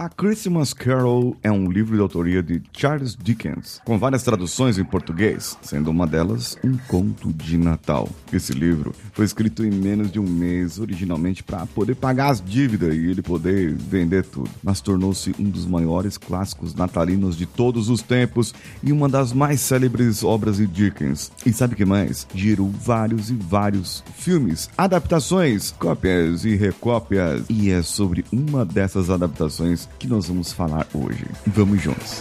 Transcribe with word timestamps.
A 0.00 0.08
Christmas 0.08 0.72
Carol 0.72 1.36
é 1.42 1.52
um 1.52 1.70
livro 1.70 1.94
de 1.94 2.00
autoria 2.00 2.42
de 2.42 2.62
Charles 2.72 3.14
Dickens, 3.14 3.82
com 3.84 3.98
várias 3.98 4.22
traduções 4.22 4.78
em 4.78 4.84
português, 4.84 5.58
sendo 5.60 5.90
uma 5.90 6.06
delas 6.06 6.56
um 6.64 6.74
conto 6.88 7.30
de 7.30 7.58
Natal. 7.58 8.08
Esse 8.32 8.54
livro 8.54 8.94
foi 9.12 9.26
escrito 9.26 9.62
em 9.62 9.70
menos 9.70 10.10
de 10.10 10.18
um 10.18 10.26
mês, 10.26 10.78
originalmente 10.78 11.42
para 11.42 11.66
poder 11.66 11.96
pagar 11.96 12.30
as 12.30 12.40
dívidas 12.40 12.94
e 12.94 13.10
ele 13.10 13.20
poder 13.20 13.74
vender 13.74 14.24
tudo, 14.24 14.48
mas 14.62 14.80
tornou-se 14.80 15.34
um 15.38 15.50
dos 15.50 15.66
maiores 15.66 16.16
clássicos 16.16 16.74
natalinos 16.74 17.36
de 17.36 17.44
todos 17.44 17.90
os 17.90 18.00
tempos 18.00 18.54
e 18.82 18.92
uma 18.92 19.06
das 19.06 19.34
mais 19.34 19.60
célebres 19.60 20.24
obras 20.24 20.56
de 20.56 20.66
Dickens. 20.66 21.30
E 21.44 21.52
sabe 21.52 21.74
o 21.74 21.76
que 21.76 21.84
mais? 21.84 22.26
Gerou 22.34 22.70
vários 22.70 23.28
e 23.28 23.34
vários 23.34 24.02
filmes, 24.16 24.70
adaptações, 24.78 25.72
cópias 25.72 26.46
e 26.46 26.56
recópias. 26.56 27.44
E 27.50 27.68
é 27.68 27.82
sobre 27.82 28.24
uma 28.32 28.64
dessas 28.64 29.10
adaptações 29.10 29.89
que 29.98 30.06
nós 30.06 30.28
vamos 30.28 30.52
falar 30.52 30.86
hoje. 30.94 31.26
Vamos 31.46 31.82
juntos. 31.82 32.20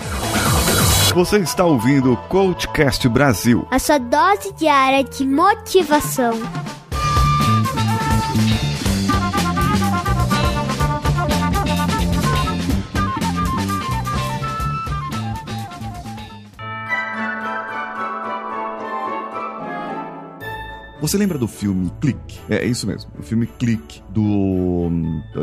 Você 1.14 1.38
está 1.38 1.66
ouvindo 1.66 2.14
o 2.14 2.18
Coachcast 2.18 3.08
Brasil. 3.10 3.68
A 3.72 3.80
sua 3.80 3.98
dose 3.98 4.54
diária 4.54 5.04
de 5.04 5.26
motivação. 5.26 6.34
Você 21.02 21.18
lembra 21.18 21.38
do 21.38 21.48
filme 21.48 21.90
Click? 22.02 22.40
É, 22.50 22.58
é 22.58 22.66
isso 22.66 22.86
mesmo, 22.86 23.10
o 23.18 23.24
filme 23.24 23.48
Click 23.48 24.02
do, 24.10 24.90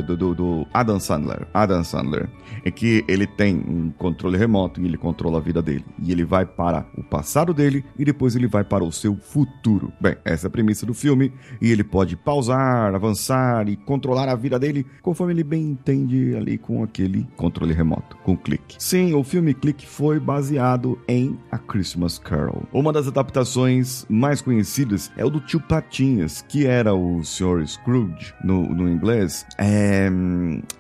do, 0.03 0.17
do, 0.17 0.35
do 0.35 0.67
Adam 0.73 1.01
Sandler. 1.01 1.47
Adam 1.55 1.83
Sandler. 1.83 2.29
É 2.63 2.71
que 2.71 3.05
ele 3.09 3.27
tem 3.27 3.57
um 3.57 3.91
controle 3.91 4.37
remoto 4.37 4.81
e 4.81 4.85
ele 4.85 4.99
controla 4.99 5.39
a 5.39 5.41
vida 5.41 5.63
dele. 5.63 5.85
E 6.03 6.13
ele 6.13 6.25
vai 6.25 6.45
para 6.45 6.87
o 6.97 7.03
passado 7.03 7.55
dele 7.55 7.85
e 7.99 8.05
depois 8.05 8.37
ele 8.37 8.47
vai 8.47 8.65
para 8.65 8.85
o 8.85 8.93
seu 8.93 9.17
futuro. 9.17 9.93
Bem, 10.01 10.17
essa 10.25 10.47
é 10.47 10.49
a 10.49 10.51
premissa 10.51 10.85
do 10.85 10.93
filme. 10.93 11.33
E 11.61 11.73
ele 11.73 11.83
pode 11.85 12.17
pausar, 12.17 12.95
avançar 12.95 13.67
e 13.69 13.77
controlar 13.77 14.29
a 14.29 14.35
vida 14.35 14.59
dele 14.59 14.85
conforme 15.01 15.33
ele 15.33 15.45
bem 15.45 15.63
entende 15.63 16.35
ali 16.37 16.59
com 16.59 16.83
aquele 16.83 17.27
controle 17.37 17.73
remoto, 17.73 18.17
com 18.19 18.37
Click. 18.37 18.77
Sim, 18.79 19.15
o 19.15 19.25
filme 19.25 19.55
Click 19.55 19.87
foi 19.87 20.21
baseado 20.21 20.99
em 21.09 21.39
A 21.51 21.59
Christmas 21.59 22.19
Carol. 22.19 22.65
Uma 22.73 22.93
das 22.93 23.09
adaptações 23.09 24.05
mais 24.09 24.43
conhecidas 24.43 25.11
é 25.17 25.25
o 25.25 25.31
do 25.31 25.46
tio 25.47 25.61
Patinhas, 25.61 26.45
que 26.49 26.67
era 26.67 26.95
o 26.95 27.23
Sr. 27.23 27.67
Scrooge 27.67 28.35
no, 28.43 28.63
no 28.75 28.89
inglês, 28.89 29.47
é, 29.57 30.11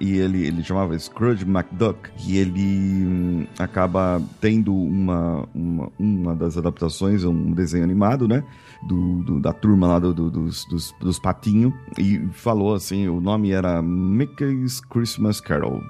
e 0.00 0.18
ele, 0.18 0.44
ele 0.44 0.62
chamava 0.62 0.98
Scrooge 0.98 1.44
McDuck, 1.44 2.10
e 2.26 2.36
ele 2.36 3.06
hum, 3.06 3.46
acaba 3.58 4.20
tendo 4.40 4.74
uma, 4.74 5.48
uma, 5.54 5.92
uma 5.98 6.34
das 6.34 6.58
adaptações, 6.58 7.24
um 7.24 7.52
desenho 7.52 7.84
animado, 7.84 8.26
né? 8.26 8.42
Do, 8.86 9.22
do, 9.22 9.40
da 9.40 9.52
turma 9.52 9.86
lá 9.86 9.98
do, 9.98 10.12
do, 10.12 10.30
dos, 10.30 10.64
dos, 10.66 10.94
dos 11.00 11.18
patinhos 11.18 11.72
e 11.98 12.18
falou 12.32 12.74
assim: 12.74 13.08
o 13.08 13.20
nome 13.20 13.50
era 13.50 13.80
Mickey's 13.80 14.80
Christmas 14.80 15.40
Carol. 15.40 15.82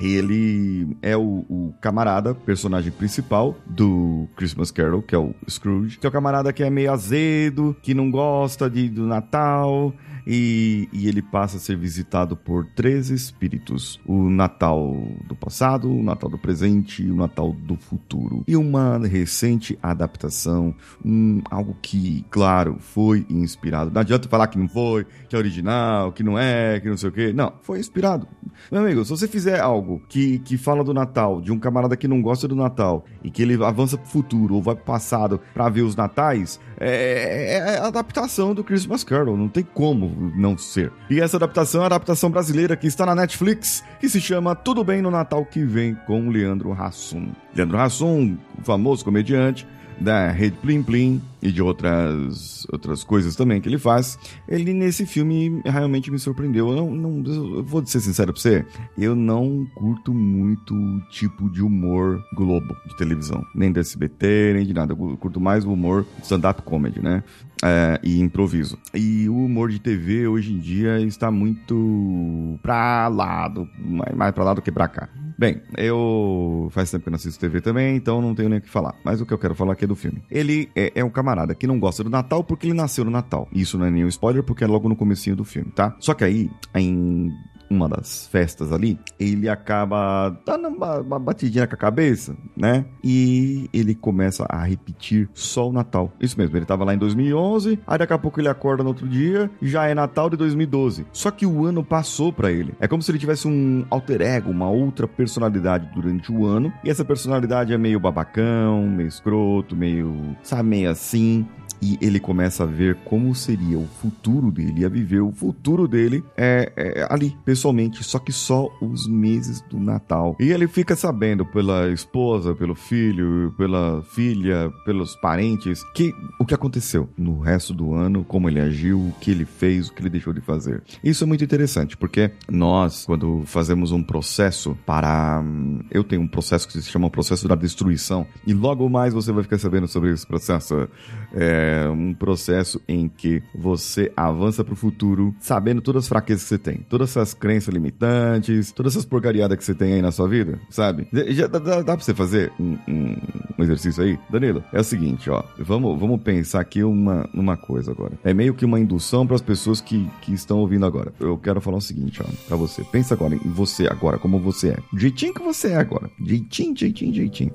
Ele 0.00 0.96
é 1.00 1.16
o, 1.16 1.44
o, 1.48 1.74
camarada, 1.80 2.34
personagem 2.34 2.90
principal 2.90 3.56
do 3.64 4.26
Christmas 4.34 4.72
Carol, 4.72 5.00
que 5.00 5.14
é 5.14 5.18
o 5.18 5.32
Scrooge, 5.48 5.98
que 5.98 6.06
é 6.06 6.08
o 6.08 6.12
camarada 6.12 6.52
que 6.52 6.64
é 6.64 6.68
meio 6.68 6.92
azedo, 6.92 7.76
que 7.80 7.94
não 7.94 8.10
gosta 8.10 8.21
de, 8.70 8.88
do 8.88 9.06
Natal, 9.06 9.92
e, 10.26 10.88
e, 10.92 11.08
ele 11.08 11.22
passa 11.22 11.56
a 11.56 11.60
ser 11.60 11.76
visitado 11.76 12.36
por 12.36 12.66
três 12.66 13.10
espíritos: 13.10 14.00
o 14.06 14.28
Natal 14.28 14.94
do 15.26 15.34
passado, 15.34 15.90
o 15.90 16.02
Natal 16.02 16.30
do 16.30 16.38
presente 16.38 17.02
e 17.02 17.10
o 17.10 17.16
Natal 17.16 17.52
do 17.52 17.76
futuro. 17.76 18.44
E 18.46 18.56
uma 18.56 18.98
recente 18.98 19.78
adaptação, 19.82 20.74
um, 21.04 21.40
algo 21.50 21.76
que, 21.80 22.24
claro, 22.30 22.76
foi 22.78 23.26
inspirado. 23.28 23.90
Não 23.90 24.00
adianta 24.00 24.28
falar 24.28 24.46
que 24.46 24.58
não 24.58 24.68
foi, 24.68 25.06
que 25.28 25.34
é 25.34 25.38
original, 25.38 26.12
que 26.12 26.22
não 26.22 26.38
é, 26.38 26.80
que 26.80 26.88
não 26.88 26.96
sei 26.96 27.08
o 27.08 27.12
quê. 27.12 27.32
Não, 27.32 27.52
foi 27.62 27.78
inspirado. 27.78 28.26
Meu 28.70 28.82
amigo, 28.82 29.04
se 29.04 29.10
você 29.10 29.26
fizer 29.26 29.60
algo 29.60 30.02
que, 30.08 30.38
que 30.40 30.56
fala 30.56 30.84
do 30.84 30.94
Natal, 30.94 31.40
de 31.40 31.52
um 31.52 31.58
camarada 31.58 31.96
que 31.96 32.06
não 32.06 32.22
gosta 32.22 32.46
do 32.46 32.54
Natal 32.54 33.04
e 33.22 33.30
que 33.30 33.42
ele 33.42 33.62
avança 33.64 33.96
pro 33.96 34.08
futuro 34.08 34.54
ou 34.54 34.62
vai 34.62 34.74
pro 34.74 34.84
passado 34.84 35.40
para 35.54 35.68
ver 35.68 35.82
os 35.82 35.96
natais, 35.96 36.60
é, 36.78 37.56
é 37.56 37.78
a 37.78 37.86
adaptação 37.86 38.54
do 38.54 38.62
Christmas 38.62 39.02
Carol. 39.02 39.36
Não 39.36 39.48
tem 39.48 39.62
como 39.62 40.11
não 40.12 40.56
ser. 40.56 40.92
E 41.10 41.20
essa 41.20 41.36
adaptação 41.36 41.80
é 41.80 41.84
a 41.84 41.86
adaptação 41.86 42.30
brasileira 42.30 42.76
que 42.76 42.86
está 42.86 43.06
na 43.06 43.14
Netflix, 43.14 43.84
que 44.00 44.08
se 44.08 44.20
chama 44.20 44.54
Tudo 44.54 44.84
Bem 44.84 45.02
no 45.02 45.10
Natal 45.10 45.44
que 45.44 45.64
Vem 45.64 45.94
com 46.06 46.28
Leandro 46.28 46.72
Hassum. 46.72 47.32
Leandro 47.54 47.78
Hassum, 47.78 48.36
famoso 48.62 49.04
comediante 49.04 49.66
da 50.00 50.30
Rede 50.30 50.56
Plim 50.58 50.82
Plim 50.82 51.22
e 51.42 51.50
de 51.50 51.60
outras, 51.60 52.66
outras 52.72 53.02
coisas 53.02 53.34
também 53.34 53.60
que 53.60 53.68
ele 53.68 53.78
faz, 53.78 54.18
ele 54.48 54.72
nesse 54.72 55.04
filme 55.04 55.60
realmente 55.64 56.10
me 56.10 56.18
surpreendeu. 56.18 56.68
Eu, 56.68 56.76
não, 56.76 56.90
não, 56.90 57.32
eu 57.32 57.64
vou 57.64 57.84
ser 57.84 58.00
sincero 58.00 58.32
pra 58.32 58.40
você, 58.40 58.64
eu 58.96 59.16
não 59.16 59.66
curto 59.74 60.14
muito 60.14 60.74
o 60.74 61.00
tipo 61.10 61.50
de 61.50 61.62
humor 61.62 62.22
globo 62.34 62.76
de 62.86 62.96
televisão, 62.96 63.44
nem 63.54 63.72
do 63.72 63.80
SBT, 63.80 64.52
nem 64.54 64.64
de 64.64 64.72
nada. 64.72 64.92
Eu 64.92 65.16
curto 65.16 65.40
mais 65.40 65.64
o 65.64 65.72
humor 65.72 66.06
stand-up 66.22 66.62
comedy, 66.62 67.02
né? 67.02 67.24
É, 67.64 68.00
e 68.02 68.20
improviso. 68.20 68.76
E 68.92 69.28
o 69.28 69.44
humor 69.44 69.70
de 69.70 69.78
TV 69.78 70.26
hoje 70.26 70.52
em 70.52 70.58
dia 70.58 71.00
está 71.00 71.30
muito 71.30 72.58
pra 72.60 73.06
lado, 73.08 73.68
mais, 73.78 74.14
mais 74.14 74.32
pra 74.32 74.44
lá 74.44 74.54
do 74.54 74.60
que 74.60 74.72
pra 74.72 74.88
cá. 74.88 75.08
Bem, 75.38 75.60
eu 75.76 76.68
faz 76.70 76.90
tempo 76.90 77.04
que 77.04 77.10
não 77.10 77.16
assisto 77.16 77.40
TV 77.40 77.60
também, 77.60 77.96
então 77.96 78.20
não 78.20 78.34
tenho 78.34 78.48
nem 78.48 78.58
o 78.58 78.62
que 78.62 78.68
falar. 78.68 78.94
Mas 79.04 79.20
o 79.20 79.26
que 79.26 79.32
eu 79.32 79.38
quero 79.38 79.54
falar 79.54 79.72
aqui 79.72 79.84
é 79.84 79.88
do 79.88 79.96
filme. 79.96 80.22
Ele 80.30 80.70
é, 80.74 80.92
é 80.94 81.04
um 81.04 81.10
camarada 81.10 81.31
que 81.54 81.66
não 81.66 81.78
gosta 81.78 82.04
do 82.04 82.10
Natal 82.10 82.44
porque 82.44 82.66
ele 82.66 82.74
nasceu 82.74 83.04
no 83.04 83.10
Natal. 83.10 83.48
Isso 83.52 83.78
não 83.78 83.86
é 83.86 83.90
nenhum 83.90 84.08
spoiler 84.08 84.42
porque 84.42 84.64
é 84.64 84.66
logo 84.66 84.88
no 84.88 84.96
comecinho 84.96 85.36
do 85.36 85.44
filme, 85.44 85.70
tá? 85.70 85.96
Só 85.98 86.14
que 86.14 86.24
aí, 86.24 86.50
em 86.74 87.32
uma 87.72 87.88
das 87.88 88.26
festas 88.26 88.72
ali, 88.72 88.98
ele 89.18 89.48
acaba 89.48 90.30
dando 90.44 90.68
uma, 90.68 91.00
uma 91.00 91.18
batidinha 91.18 91.66
com 91.66 91.74
a 91.74 91.78
cabeça, 91.78 92.36
né? 92.56 92.84
E 93.02 93.68
ele 93.72 93.94
começa 93.94 94.46
a 94.48 94.62
repetir 94.62 95.28
só 95.32 95.68
o 95.68 95.72
Natal. 95.72 96.12
Isso 96.20 96.38
mesmo, 96.38 96.56
ele 96.56 96.66
tava 96.66 96.84
lá 96.84 96.94
em 96.94 96.98
2011, 96.98 97.78
aí 97.86 97.98
daqui 97.98 98.12
a 98.12 98.18
pouco 98.18 98.40
ele 98.40 98.48
acorda 98.48 98.82
no 98.82 98.90
outro 98.90 99.08
dia, 99.08 99.50
já 99.60 99.86
é 99.86 99.94
Natal 99.94 100.28
de 100.28 100.36
2012. 100.36 101.06
Só 101.12 101.30
que 101.30 101.46
o 101.46 101.64
ano 101.64 101.82
passou 101.82 102.32
para 102.32 102.50
ele. 102.50 102.74
É 102.80 102.86
como 102.86 103.02
se 103.02 103.10
ele 103.10 103.18
tivesse 103.18 103.48
um 103.48 103.84
alter 103.90 104.20
ego, 104.22 104.50
uma 104.50 104.70
outra 104.70 105.08
personalidade 105.08 105.90
durante 105.94 106.30
o 106.30 106.46
ano, 106.46 106.72
e 106.84 106.90
essa 106.90 107.04
personalidade 107.04 107.72
é 107.72 107.78
meio 107.78 107.98
babacão, 107.98 108.86
meio 108.86 109.08
escroto, 109.08 109.74
meio, 109.74 110.36
sabe, 110.42 110.68
meio 110.68 110.90
assim 110.90 111.46
e 111.82 111.98
ele 112.00 112.20
começa 112.20 112.62
a 112.62 112.66
ver 112.66 112.94
como 113.04 113.34
seria 113.34 113.76
o 113.76 113.86
futuro 114.00 114.52
dele, 114.52 114.84
a 114.84 114.88
viver 114.88 115.20
o 115.20 115.32
futuro 115.32 115.88
dele 115.88 116.22
é, 116.36 116.72
é, 116.76 117.06
ali, 117.10 117.36
pessoalmente, 117.44 118.04
só 118.04 118.20
que 118.20 118.30
só 118.30 118.70
os 118.80 119.08
meses 119.08 119.60
do 119.62 119.80
Natal. 119.80 120.36
E 120.38 120.52
ele 120.52 120.68
fica 120.68 120.94
sabendo 120.94 121.44
pela 121.44 121.90
esposa, 121.90 122.54
pelo 122.54 122.76
filho, 122.76 123.52
pela 123.58 124.02
filha, 124.14 124.72
pelos 124.84 125.16
parentes, 125.16 125.82
que 125.92 126.14
o 126.38 126.46
que 126.46 126.54
aconteceu 126.54 127.08
no 127.18 127.40
resto 127.40 127.74
do 127.74 127.94
ano, 127.94 128.24
como 128.24 128.48
ele 128.48 128.60
agiu, 128.60 128.98
o 128.98 129.12
que 129.20 129.32
ele 129.32 129.44
fez, 129.44 129.88
o 129.88 129.92
que 129.92 130.02
ele 130.02 130.10
deixou 130.10 130.32
de 130.32 130.40
fazer. 130.40 130.82
Isso 131.02 131.24
é 131.24 131.26
muito 131.26 131.42
interessante, 131.42 131.96
porque 131.96 132.30
nós, 132.48 133.04
quando 133.04 133.42
fazemos 133.46 133.90
um 133.90 134.02
processo 134.02 134.78
para. 134.86 135.42
Eu 135.90 136.04
tenho 136.04 136.22
um 136.22 136.28
processo 136.28 136.68
que 136.68 136.74
se 136.74 136.82
chama 136.82 137.10
processo 137.10 137.48
da 137.48 137.56
destruição, 137.56 138.24
e 138.46 138.54
logo 138.54 138.88
mais 138.88 139.12
você 139.12 139.32
vai 139.32 139.42
ficar 139.42 139.58
sabendo 139.58 139.88
sobre 139.88 140.12
esse 140.12 140.26
processo. 140.26 140.88
É, 141.34 141.71
é 141.72 141.88
um 141.88 142.12
processo 142.12 142.80
em 142.86 143.08
que 143.08 143.42
você 143.54 144.12
avança 144.16 144.62
para 144.62 144.74
o 144.74 144.76
futuro 144.76 145.34
sabendo 145.40 145.80
todas 145.80 146.04
as 146.04 146.08
fraquezas 146.08 146.42
que 146.42 146.48
você 146.50 146.58
tem, 146.58 146.78
todas 146.88 147.10
essas 147.10 147.32
crenças 147.32 147.72
limitantes, 147.72 148.72
todas 148.72 148.92
essas 148.92 149.04
porcariadas 149.04 149.56
que 149.56 149.64
você 149.64 149.74
tem 149.74 149.94
aí 149.94 150.02
na 150.02 150.12
sua 150.12 150.28
vida, 150.28 150.60
sabe? 150.68 151.06
Já 151.28 151.46
dá, 151.46 151.58
dá, 151.58 151.76
dá 151.82 151.96
pra 151.96 152.04
você 152.04 152.14
fazer 152.14 152.52
um, 152.60 152.76
um, 152.86 153.16
um, 153.58 153.62
exercício 153.62 154.02
aí? 154.02 154.18
Danilo, 154.30 154.62
é 154.72 154.80
o 154.80 154.84
seguinte, 154.84 155.30
ó. 155.30 155.42
Vamos, 155.58 155.98
vamos 155.98 156.20
pensar 156.22 156.60
aqui 156.60 156.82
uma, 156.84 157.28
uma 157.32 157.56
coisa 157.56 157.90
agora. 157.90 158.12
É 158.22 158.34
meio 158.34 158.54
que 158.54 158.64
uma 158.64 158.78
indução 158.78 159.26
para 159.26 159.36
as 159.36 159.42
pessoas 159.42 159.80
que, 159.80 160.08
que 160.20 160.32
estão 160.32 160.58
ouvindo 160.58 160.84
agora. 160.84 161.12
Eu 161.18 161.38
quero 161.38 161.60
falar 161.60 161.78
o 161.78 161.80
seguinte, 161.80 162.20
ó, 162.22 162.26
pra 162.46 162.56
você. 162.56 162.84
Pensa 162.84 163.14
agora 163.14 163.34
em 163.34 163.50
você 163.50 163.86
agora, 163.86 164.18
como 164.18 164.38
você 164.38 164.70
é. 164.70 164.78
Jeitinho 164.96 165.34
que 165.34 165.42
você 165.42 165.68
é 165.68 165.76
agora. 165.76 166.10
Jeitinho, 166.20 166.76
jeitinho, 166.76 167.14
jeitinho. 167.14 167.52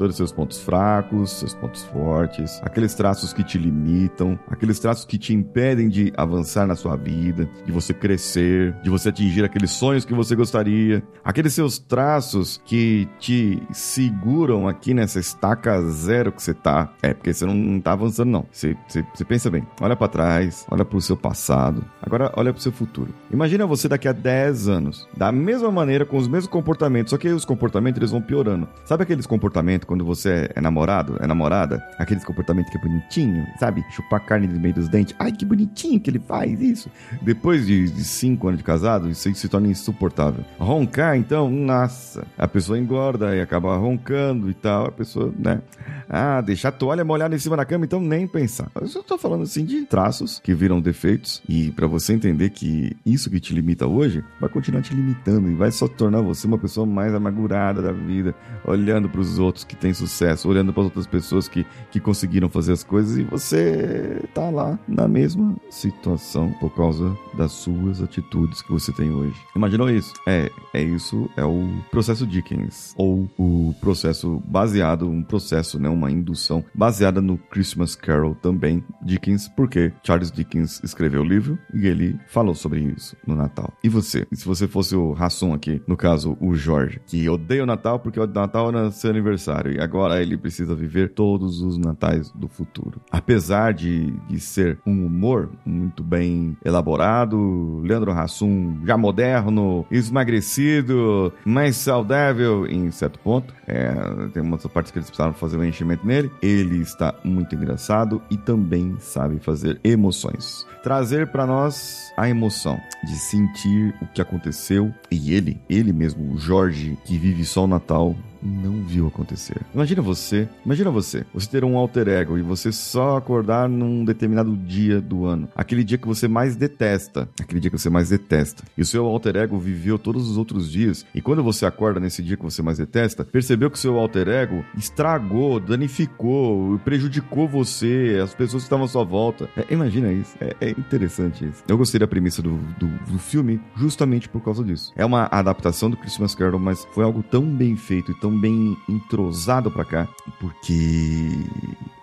Todos 0.00 0.14
os 0.14 0.16
seus 0.16 0.32
pontos 0.32 0.58
fracos, 0.58 1.30
seus 1.30 1.52
pontos 1.52 1.82
fortes, 1.84 2.58
aqueles 2.62 2.94
traços 2.94 3.34
que 3.34 3.44
te 3.44 3.58
limitam, 3.58 4.38
aqueles 4.48 4.78
traços 4.78 5.04
que 5.04 5.18
te 5.18 5.34
impedem 5.34 5.90
de 5.90 6.10
avançar 6.16 6.66
na 6.66 6.74
sua 6.74 6.96
vida, 6.96 7.46
de 7.66 7.70
você 7.70 7.92
crescer, 7.92 8.72
de 8.82 8.88
você 8.88 9.10
atingir 9.10 9.44
aqueles 9.44 9.70
sonhos 9.70 10.06
que 10.06 10.14
você 10.14 10.34
gostaria, 10.34 11.02
aqueles 11.22 11.52
seus 11.52 11.78
traços 11.78 12.62
que 12.64 13.06
te 13.18 13.62
seguram 13.70 14.66
aqui 14.66 14.94
nessa 14.94 15.20
estaca 15.20 15.82
zero 15.90 16.32
que 16.32 16.42
você 16.42 16.54
tá. 16.54 16.94
É, 17.02 17.12
porque 17.12 17.34
você 17.34 17.44
não 17.44 17.78
tá 17.78 17.92
avançando, 17.92 18.30
não. 18.30 18.46
Você, 18.50 18.74
você, 18.88 19.04
você 19.14 19.24
pensa 19.26 19.50
bem, 19.50 19.66
olha 19.82 19.94
para 19.94 20.08
trás, 20.08 20.64
olha 20.70 20.84
pro 20.84 20.98
seu 21.02 21.16
passado, 21.16 21.84
agora 22.00 22.32
olha 22.38 22.54
pro 22.54 22.62
seu 22.62 22.72
futuro. 22.72 23.12
Imagina 23.30 23.66
você 23.66 23.86
daqui 23.86 24.08
a 24.08 24.12
10 24.12 24.66
anos, 24.66 25.06
da 25.14 25.30
mesma 25.30 25.70
maneira, 25.70 26.06
com 26.06 26.16
os 26.16 26.26
mesmos 26.26 26.50
comportamentos, 26.50 27.10
só 27.10 27.18
que 27.18 27.28
os 27.28 27.44
comportamentos 27.44 27.98
eles 27.98 28.10
vão 28.10 28.22
piorando. 28.22 28.66
Sabe 28.86 29.02
aqueles 29.02 29.26
comportamentos 29.26 29.89
quando 29.90 30.04
você 30.04 30.48
é 30.54 30.60
namorado, 30.60 31.16
é 31.18 31.26
namorada? 31.26 31.84
Aqueles 31.98 32.24
comportamentos 32.24 32.70
que 32.70 32.78
é 32.78 32.80
bonitinho, 32.80 33.44
sabe? 33.58 33.84
Chupar 33.90 34.24
carne 34.24 34.46
no 34.46 34.60
meio 34.60 34.72
dos 34.72 34.88
dentes. 34.88 35.16
Ai, 35.18 35.32
que 35.32 35.44
bonitinho 35.44 35.98
que 35.98 36.08
ele 36.08 36.20
faz 36.20 36.60
isso. 36.60 36.88
Depois 37.20 37.66
de 37.66 37.88
5 37.88 38.46
anos 38.46 38.58
de 38.58 38.64
casado, 38.64 39.10
isso 39.10 39.34
se 39.34 39.48
torna 39.48 39.66
insuportável. 39.66 40.44
Roncar, 40.60 41.16
então, 41.16 41.50
nossa. 41.50 42.24
A 42.38 42.46
pessoa 42.46 42.78
engorda 42.78 43.34
e 43.34 43.40
acaba 43.40 43.76
roncando 43.78 44.48
e 44.48 44.54
tal. 44.54 44.86
A 44.86 44.92
pessoa, 44.92 45.34
né? 45.36 45.60
Ah, 46.08 46.40
deixar 46.40 46.68
a 46.68 46.72
toalha 46.72 47.04
molhada 47.04 47.34
em 47.34 47.38
cima 47.40 47.56
da 47.56 47.64
cama, 47.64 47.84
então 47.84 48.00
nem 48.00 48.28
pensar. 48.28 48.70
Eu 48.80 48.86
só 48.86 49.02
tô 49.02 49.18
falando 49.18 49.42
assim 49.42 49.64
de 49.64 49.86
traços 49.86 50.38
que 50.38 50.54
viram 50.54 50.80
defeitos. 50.80 51.42
E 51.48 51.72
para 51.72 51.88
você 51.88 52.12
entender 52.12 52.50
que 52.50 52.96
isso 53.04 53.28
que 53.28 53.40
te 53.40 53.52
limita 53.52 53.88
hoje 53.88 54.22
vai 54.40 54.48
continuar 54.48 54.82
te 54.82 54.94
limitando 54.94 55.50
e 55.50 55.54
vai 55.56 55.72
só 55.72 55.88
tornar 55.88 56.20
você 56.20 56.46
uma 56.46 56.58
pessoa 56.58 56.86
mais 56.86 57.12
amargurada 57.12 57.82
da 57.82 57.90
vida, 57.90 58.36
olhando 58.64 59.08
para 59.08 59.20
os 59.20 59.40
outros 59.40 59.64
que 59.64 59.79
têm 59.80 59.94
sucesso, 59.94 60.48
olhando 60.48 60.72
para 60.72 60.82
outras 60.82 61.06
pessoas 61.06 61.48
que, 61.48 61.66
que 61.90 61.98
conseguiram 61.98 62.48
fazer 62.48 62.72
as 62.72 62.84
coisas 62.84 63.16
e 63.16 63.24
você 63.24 64.22
tá 64.34 64.50
lá 64.50 64.78
na 64.86 65.08
mesma 65.08 65.56
situação 65.70 66.52
por 66.60 66.70
causa 66.74 67.16
das 67.34 67.52
suas 67.52 68.02
atitudes 68.02 68.62
que 68.62 68.70
você 68.70 68.92
tem 68.92 69.10
hoje. 69.10 69.34
Imaginou 69.56 69.90
isso? 69.90 70.12
É, 70.26 70.50
é 70.74 70.82
isso, 70.82 71.28
é 71.36 71.44
o 71.44 71.68
processo 71.90 72.26
Dickens 72.26 72.94
ou 72.96 73.28
o 73.38 73.74
processo 73.80 74.42
baseado, 74.46 75.08
um 75.08 75.22
processo, 75.22 75.78
né, 75.78 75.88
uma 75.88 76.10
indução 76.10 76.64
baseada 76.74 77.20
no 77.20 77.38
Christmas 77.38 77.94
Carol 77.94 78.34
também 78.34 78.84
Dickens, 79.02 79.48
porque 79.48 79.92
Charles 80.02 80.30
Dickens 80.30 80.80
escreveu 80.84 81.22
o 81.22 81.24
livro 81.24 81.58
e 81.72 81.86
ele 81.86 82.18
falou 82.28 82.54
sobre 82.54 82.80
isso 82.80 83.16
no 83.26 83.34
Natal. 83.34 83.72
E 83.82 83.88
você? 83.88 84.26
E 84.30 84.36
se 84.36 84.44
você 84.44 84.68
fosse 84.68 84.94
o 84.94 85.12
Rassum 85.12 85.54
aqui, 85.54 85.82
no 85.86 85.96
caso 85.96 86.36
o 86.40 86.54
Jorge, 86.54 87.00
que 87.06 87.28
odeia 87.28 87.62
o 87.62 87.66
Natal 87.66 87.98
porque 87.98 88.20
o 88.20 88.26
Natal 88.26 88.68
era 88.68 88.90
seu 88.90 89.10
aniversário 89.10 89.59
e 89.68 89.80
agora 89.80 90.22
ele 90.22 90.36
precisa 90.36 90.74
viver 90.74 91.10
todos 91.10 91.60
os 91.60 91.76
natais 91.76 92.30
do 92.30 92.48
futuro. 92.48 93.00
Apesar 93.10 93.72
de, 93.72 94.12
de 94.28 94.38
ser 94.38 94.78
um 94.86 95.06
humor 95.06 95.50
muito 95.64 96.02
bem 96.02 96.56
elaborado, 96.64 97.80
Leandro 97.84 98.12
Hassum 98.12 98.80
já 98.84 98.96
moderno, 98.96 99.84
esmagrecido, 99.90 101.32
mais 101.44 101.76
saudável 101.76 102.66
em 102.66 102.90
certo 102.90 103.18
ponto, 103.18 103.54
é, 103.66 103.92
tem 104.32 104.42
umas 104.42 104.64
partes 104.66 104.92
que 104.92 104.98
eles 104.98 105.08
precisaram 105.08 105.34
fazer 105.34 105.56
um 105.56 105.64
enchimento 105.64 106.06
nele, 106.06 106.30
ele 106.42 106.78
está 106.78 107.14
muito 107.24 107.54
engraçado 107.54 108.22
e 108.30 108.36
também 108.36 108.96
sabe 108.98 109.38
fazer 109.38 109.80
emoções. 109.82 110.66
Trazer 110.82 111.26
para 111.26 111.46
nós 111.46 112.10
a 112.16 112.28
emoção 112.28 112.80
de 113.04 113.14
sentir 113.14 113.94
o 114.00 114.06
que 114.06 114.20
aconteceu 114.20 114.92
e 115.10 115.34
ele, 115.34 115.60
ele 115.68 115.92
mesmo, 115.92 116.32
o 116.32 116.38
Jorge, 116.38 116.96
que 117.04 117.18
vive 117.18 117.44
só 117.44 117.64
o 117.64 117.66
Natal, 117.66 118.16
não 118.42 118.82
viu 118.84 119.06
acontecer. 119.06 119.60
Imagina 119.74 120.02
você, 120.02 120.48
imagina 120.64 120.90
você, 120.90 121.24
você 121.32 121.48
ter 121.48 121.64
um 121.64 121.76
alter 121.76 122.08
ego 122.08 122.38
e 122.38 122.42
você 122.42 122.72
só 122.72 123.16
acordar 123.16 123.68
num 123.68 124.04
determinado 124.04 124.56
dia 124.56 125.00
do 125.00 125.24
ano, 125.24 125.48
aquele 125.54 125.84
dia 125.84 125.98
que 125.98 126.06
você 126.06 126.28
mais 126.28 126.56
detesta, 126.56 127.28
aquele 127.40 127.60
dia 127.60 127.70
que 127.70 127.78
você 127.78 127.90
mais 127.90 128.10
detesta. 128.10 128.64
E 128.76 128.82
o 128.82 128.86
seu 128.86 129.06
alter 129.06 129.36
ego 129.36 129.58
viveu 129.58 129.98
todos 129.98 130.28
os 130.28 130.36
outros 130.36 130.70
dias 130.70 131.04
e 131.14 131.20
quando 131.20 131.42
você 131.42 131.66
acorda 131.66 132.00
nesse 132.00 132.22
dia 132.22 132.36
que 132.36 132.42
você 132.42 132.62
mais 132.62 132.78
detesta, 132.78 133.24
percebeu 133.24 133.70
que 133.70 133.76
o 133.76 133.80
seu 133.80 133.98
alter 133.98 134.28
ego 134.28 134.64
estragou, 134.76 135.60
danificou, 135.60 136.78
prejudicou 136.84 137.48
você, 137.48 138.20
as 138.22 138.34
pessoas 138.34 138.62
que 138.62 138.66
estavam 138.66 138.84
à 138.84 138.88
sua 138.88 139.04
volta. 139.04 139.48
É, 139.56 139.66
imagina 139.72 140.12
isso, 140.12 140.36
é, 140.40 140.56
é, 140.60 140.70
interessante 140.70 141.46
isso. 141.46 141.62
Eu 141.68 141.76
gostei 141.76 141.98
da 141.98 142.06
premissa 142.06 142.42
do, 142.42 142.56
do, 142.78 142.86
do 143.10 143.18
filme 143.18 143.60
justamente 143.76 144.28
por 144.28 144.42
causa 144.42 144.64
disso. 144.64 144.92
É 144.96 145.04
uma 145.04 145.28
adaptação 145.30 145.90
do 145.90 145.96
Christmas 145.96 146.34
Carol, 146.34 146.60
mas 146.60 146.86
foi 146.92 147.04
algo 147.04 147.22
tão 147.22 147.44
bem 147.44 147.76
feito 147.76 148.12
e 148.12 148.14
tão 148.14 148.29
tão 148.30 148.38
bem 148.38 148.76
entrosado 148.88 149.70
para 149.70 149.84
cá, 149.84 150.08
porque 150.38 151.28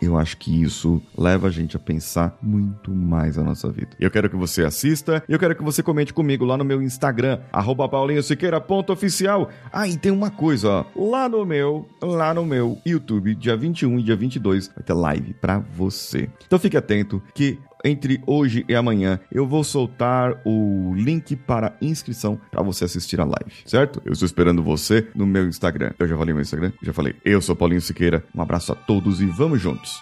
eu 0.01 0.17
acho 0.17 0.35
que 0.37 0.61
isso 0.61 1.01
leva 1.17 1.47
a 1.47 1.49
gente 1.49 1.77
a 1.77 1.79
pensar 1.79 2.37
muito 2.41 2.91
mais 2.91 3.37
a 3.37 3.43
nossa 3.43 3.71
vida. 3.71 3.91
Eu 3.97 4.11
quero 4.11 4.29
que 4.29 4.35
você 4.35 4.65
assista, 4.65 5.23
eu 5.29 5.39
quero 5.39 5.55
que 5.55 5.63
você 5.63 5.81
comente 5.81 6.13
comigo 6.13 6.43
lá 6.43 6.57
no 6.57 6.65
meu 6.65 6.81
Instagram, 6.81 7.39
paulinhosiqueira.oficial. 7.89 9.49
Ah, 9.71 9.87
e 9.87 9.97
tem 9.97 10.11
uma 10.11 10.29
coisa, 10.29 10.69
ó, 10.69 10.85
lá 10.95 11.29
no 11.29 11.45
meu, 11.45 11.87
lá 12.01 12.33
no 12.33 12.45
meu 12.45 12.77
YouTube, 12.85 13.33
dia 13.33 13.55
21 13.55 13.99
e 13.99 14.03
dia 14.03 14.15
22, 14.15 14.67
vai 14.67 14.83
ter 14.83 14.93
live 14.93 15.33
para 15.33 15.59
você. 15.59 16.29
Então 16.45 16.59
fique 16.59 16.75
atento 16.75 17.21
que 17.33 17.57
entre 17.87 18.21
hoje 18.25 18.65
e 18.67 18.75
amanhã 18.75 19.19
eu 19.31 19.47
vou 19.47 19.63
soltar 19.63 20.41
o 20.45 20.93
link 20.95 21.35
para 21.35 21.75
inscrição 21.81 22.39
para 22.51 22.61
você 22.61 22.85
assistir 22.85 23.19
a 23.19 23.25
live, 23.25 23.53
certo? 23.65 24.01
Eu 24.05 24.13
estou 24.13 24.25
esperando 24.25 24.63
você 24.63 25.07
no 25.15 25.25
meu 25.25 25.47
Instagram. 25.47 25.91
Eu 25.97 26.07
já 26.07 26.17
falei 26.17 26.33
meu 26.33 26.41
Instagram? 26.41 26.71
Já 26.81 26.93
falei. 26.93 27.15
Eu 27.23 27.41
sou 27.41 27.55
Paulinho 27.55 27.81
Siqueira. 27.81 28.23
Um 28.35 28.41
abraço 28.41 28.71
a 28.71 28.75
todos 28.75 29.21
e 29.21 29.25
vamos 29.25 29.61
juntos. 29.61 30.01